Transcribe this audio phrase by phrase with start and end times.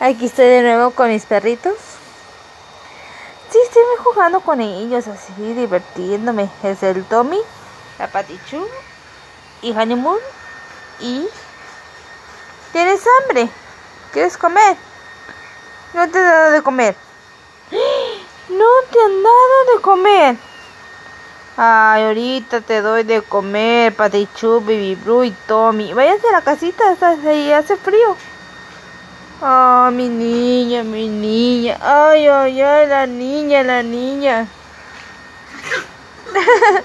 [0.00, 1.74] Aquí estoy de nuevo con mis perritos.
[3.50, 6.48] Sí, estoy jugando con ellos así, divirtiéndome.
[6.62, 7.38] Es el Tommy,
[7.98, 8.66] la Patichu
[9.60, 10.16] y Honeymoon.
[11.00, 11.28] Y...
[12.72, 13.50] ¿Tienes hambre?
[14.10, 14.74] ¿Quieres comer?
[15.92, 16.96] No te he dado de comer.
[18.48, 20.36] No te han dado de comer.
[21.56, 25.92] Ay, ahorita te doy de comer, Patichu, Baby Blue y Tommy.
[25.92, 26.82] Váyanse a la casita,
[27.26, 28.16] ahí hace frío.
[29.42, 31.78] Ah, mi niña, mi niña.
[31.80, 34.46] Ay, ay, ay, la niña, la niña.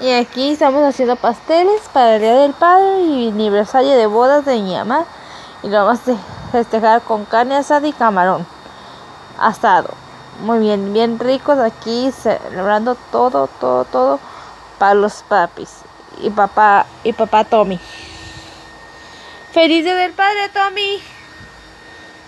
[0.00, 4.56] y aquí estamos haciendo pasteles para el Día del Padre y aniversario de bodas de
[4.60, 5.04] mi mamá.
[5.62, 6.16] Y lo vamos a
[6.50, 8.44] festejar con carne asada y camarón
[9.38, 9.90] asado.
[10.42, 14.18] Muy bien, bien ricos aquí celebrando todo, todo, todo
[14.78, 15.84] para los papis
[16.20, 17.78] y papá y papá Tommy.
[19.52, 21.00] Feliz Día del Padre, Tommy.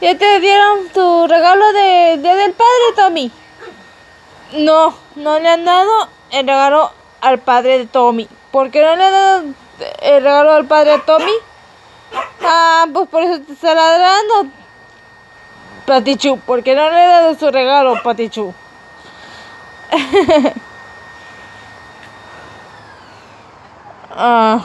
[0.00, 3.30] ¿Ya te dieron tu regalo de Día del Padre, Tommy?
[4.52, 8.28] No, no le han dado el regalo al padre de Tommy.
[8.50, 9.44] ¿Por qué no le han dado
[10.00, 11.32] el regalo al padre Tommy?
[12.42, 14.46] Ah, pues por eso te está ladrando,
[15.86, 16.38] Patichu.
[16.40, 18.54] ¿Por qué no le he dado su regalo, Patichu?
[24.10, 24.60] Ah.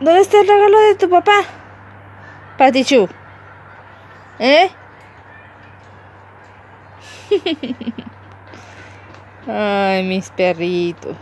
[0.00, 1.40] ¿Dónde está el regalo de tu papá?
[2.58, 3.08] Patichu.
[4.38, 4.70] ¿Eh?
[9.46, 11.16] Ay, mis perritos.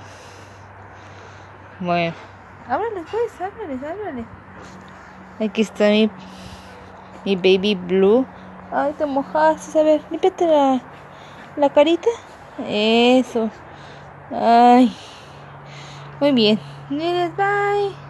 [1.80, 2.14] Bueno.
[2.68, 4.26] Ábrales, pues, ábrales, ábrales.
[5.40, 6.10] Aquí está mi,
[7.24, 8.26] mi baby blue.
[8.72, 9.78] Ay, te mojaste.
[9.78, 10.80] A ver, límpiate la,
[11.56, 12.10] la carita.
[12.68, 13.50] Eso.
[14.30, 14.98] Ay.
[16.20, 16.60] Muy bien.
[16.88, 18.07] Bye.